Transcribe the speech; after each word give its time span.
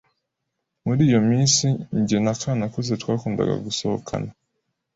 Muri 0.85 1.01
iyo 1.09 1.19
minsi, 1.29 1.65
jye 2.07 2.17
na 2.25 2.33
Kanakuze 2.41 2.93
twakundaga 3.01 3.55
gusohokana. 3.65 4.29